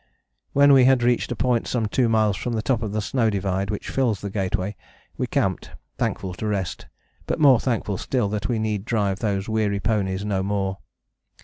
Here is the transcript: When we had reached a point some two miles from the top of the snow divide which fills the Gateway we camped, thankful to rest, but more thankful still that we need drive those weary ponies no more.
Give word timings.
When 0.53 0.73
we 0.73 0.85
had 0.85 1.03
reached 1.03 1.31
a 1.31 1.35
point 1.35 1.67
some 1.67 1.85
two 1.85 2.09
miles 2.09 2.35
from 2.35 2.53
the 2.53 2.63
top 2.63 2.81
of 2.81 2.91
the 2.91 3.03
snow 3.03 3.29
divide 3.29 3.69
which 3.69 3.87
fills 3.91 4.19
the 4.19 4.31
Gateway 4.31 4.75
we 5.15 5.27
camped, 5.27 5.73
thankful 5.99 6.33
to 6.41 6.47
rest, 6.47 6.87
but 7.27 7.39
more 7.39 7.59
thankful 7.59 7.99
still 7.99 8.27
that 8.29 8.47
we 8.49 8.57
need 8.57 8.83
drive 8.83 9.19
those 9.19 9.47
weary 9.47 9.79
ponies 9.79 10.25
no 10.25 10.41
more. 10.41 10.79